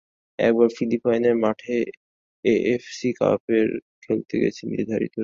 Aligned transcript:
একবার 0.39 0.69
ফিলিপাইনের 0.77 1.35
মাঠে 1.43 1.75
এএফসি 2.45 3.09
কাপের 3.19 3.67
ম্যাচ 3.71 3.85
খেলতে 4.03 4.35
গেছে 4.43 4.61
নির্ধারিত 4.67 4.85
সময়ের 4.85 5.13
পর। 5.13 5.19